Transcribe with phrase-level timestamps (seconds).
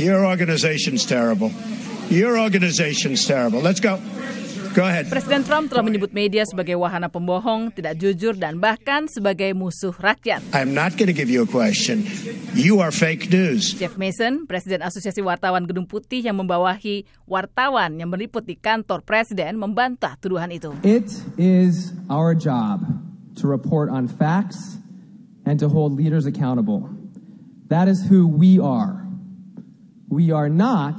[0.00, 1.52] Your organization's terrible.
[2.08, 3.60] Your organization's terrible.
[3.60, 4.00] Let's go.
[4.72, 5.12] Go ahead.
[5.12, 10.40] Presiden Trump telah menyebut media sebagai wahana pembohong, tidak jujur, dan bahkan sebagai musuh rakyat.
[10.56, 12.08] I'm not going to give you a question.
[12.56, 13.76] You are fake news.
[13.76, 19.60] Jeff Mason, Presiden Asosiasi Wartawan Gedung Putih yang membawahi wartawan yang meliput di kantor Presiden,
[19.60, 20.72] membantah tuduhan itu.
[20.80, 22.86] It is our job
[23.36, 24.80] to report on facts
[25.44, 26.88] and to hold leaders accountable.
[27.68, 28.99] That is who we are.
[30.10, 30.98] We are not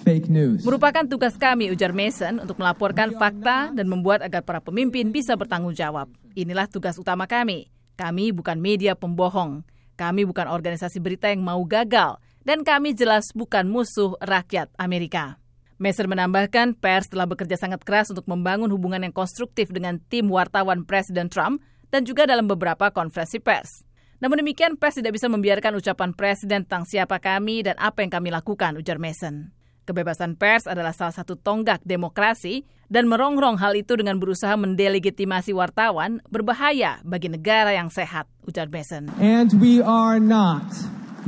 [0.00, 0.64] fake news.
[0.64, 5.76] Merupakan tugas kami, ujar Mason, untuk melaporkan fakta dan membuat agar para pemimpin bisa bertanggung
[5.76, 6.08] jawab.
[6.32, 7.68] Inilah tugas utama kami.
[8.00, 9.60] Kami bukan media pembohong.
[10.00, 12.16] Kami bukan organisasi berita yang mau gagal.
[12.40, 15.36] Dan kami jelas bukan musuh rakyat Amerika.
[15.76, 20.88] Mason menambahkan, pers telah bekerja sangat keras untuk membangun hubungan yang konstruktif dengan tim wartawan
[20.88, 21.60] Presiden Trump
[21.92, 23.84] dan juga dalam beberapa konferensi pers.
[24.24, 28.32] Namun demikian, pers tidak bisa membiarkan ucapan Presiden tentang siapa kami dan apa yang kami
[28.32, 29.52] lakukan, ujar Mason.
[29.84, 36.24] Kebebasan pers adalah salah satu tonggak demokrasi dan merongrong hal itu dengan berusaha mendelegitimasi wartawan
[36.32, 39.12] berbahaya bagi negara yang sehat, ujar Mason.
[39.20, 40.64] And we are not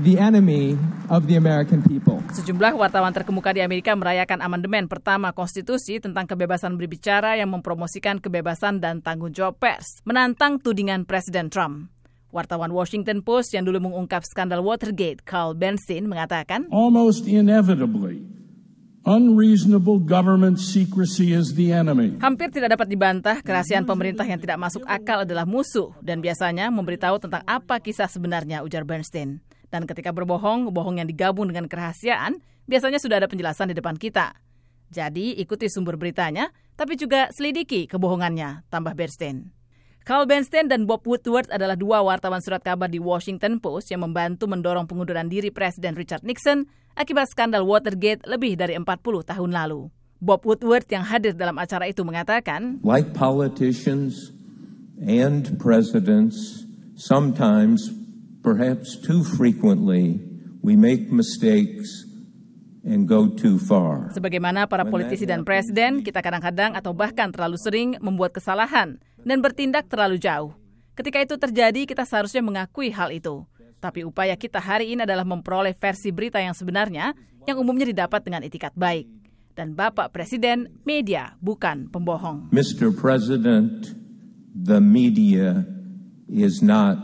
[0.01, 0.81] the enemy
[1.13, 2.25] of the American people.
[2.33, 8.81] Sejumlah wartawan terkemuka di Amerika merayakan amandemen pertama konstitusi tentang kebebasan berbicara yang mempromosikan kebebasan
[8.81, 11.93] dan tanggung jawab pers, menantang tudingan Presiden Trump.
[12.37, 18.21] Wartawan Washington Post yang dulu mengungkap skandal Watergate, Carl Bernstein, mengatakan, Almost inevitably,
[19.09, 22.21] unreasonable government secrecy is the enemy.
[22.21, 27.25] Hampir tidak dapat dibantah, kerahasiaan pemerintah yang tidak masuk akal adalah musuh dan biasanya memberitahu
[27.25, 29.41] tentang apa kisah sebenarnya, ujar Bernstein.
[29.73, 34.37] Dan ketika berbohong, bohong yang digabung dengan kerahasiaan, biasanya sudah ada penjelasan di depan kita.
[34.91, 39.51] Jadi ikuti sumber beritanya, tapi juga selidiki kebohongannya, tambah Bernstein.
[40.07, 44.47] Carl Bernstein dan Bob Woodward adalah dua wartawan surat kabar di Washington Post yang membantu
[44.47, 49.91] mendorong pengunduran diri Presiden Richard Nixon akibat skandal Watergate lebih dari 40 tahun lalu.
[50.23, 54.31] Bob Woodward yang hadir dalam acara itu mengatakan, Like politicians
[55.03, 56.63] and presidents,
[56.95, 57.91] sometimes,
[58.47, 60.23] perhaps too frequently,
[60.63, 62.07] we make mistakes
[62.87, 64.15] and go too far.
[64.15, 69.91] Sebagaimana para politisi dan presiden, kita kadang-kadang atau bahkan terlalu sering membuat kesalahan dan bertindak
[69.91, 70.55] terlalu jauh.
[70.95, 73.43] Ketika itu terjadi, kita seharusnya mengakui hal itu.
[73.83, 77.13] Tapi upaya kita hari ini adalah memperoleh versi berita yang sebenarnya
[77.45, 79.05] yang umumnya didapat dengan itikat baik.
[79.53, 82.55] Dan Bapak Presiden, media bukan pembohong.
[82.55, 82.95] Mr.
[82.95, 83.93] President,
[84.53, 85.65] the media
[86.29, 86.97] is not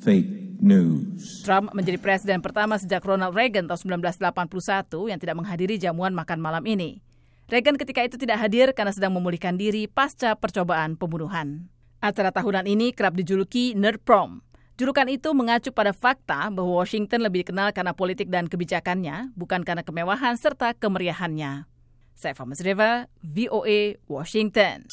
[0.00, 1.44] fake news.
[1.44, 6.64] Trump menjadi presiden pertama sejak Ronald Reagan tahun 1981 yang tidak menghadiri jamuan makan malam
[6.64, 7.00] ini.
[7.44, 11.68] Reagan ketika itu tidak hadir karena sedang memulihkan diri pasca percobaan pembunuhan.
[12.00, 14.40] Acara tahunan ini kerap dijuluki Nerd Prom.
[14.80, 19.84] Julukan itu mengacu pada fakta bahwa Washington lebih dikenal karena politik dan kebijakannya, bukan karena
[19.84, 21.68] kemewahan serta kemeriahannya.
[22.16, 22.32] Saya
[22.64, 24.88] Reva, VOA, Washington.